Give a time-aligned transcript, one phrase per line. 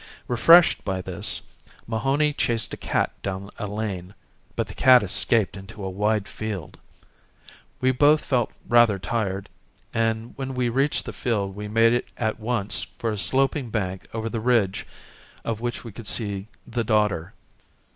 [0.27, 1.43] Refreshed by this,
[1.85, 4.15] Mahony chased a cat down a lane,
[4.55, 6.79] but the cat escaped into a wide field.
[7.81, 9.47] We both felt rather tired
[9.93, 14.27] and when we reached the field we made at once for a sloping bank over
[14.27, 14.87] the ridge
[15.45, 17.35] of which we could see the Dodder.